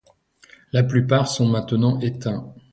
[0.73, 2.55] La plupart sont maintenant éteints.